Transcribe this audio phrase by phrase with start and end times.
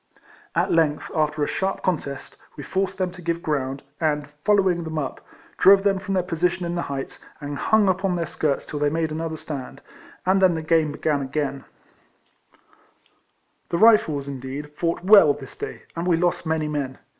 [0.55, 4.97] At length, after a sharp contest, we forced them to give ground, and, following them
[4.97, 5.21] up,
[5.59, 8.89] drove them from their position in the heights, and hung upon their skirts till they
[8.89, 9.79] made another stand,
[10.25, 11.29] and then the game beojan ao^ain.
[11.29, 11.63] 42 RECOLLECTIONS
[12.49, 16.97] OF The Rifles, incleed, fought well this day, and we lost many men.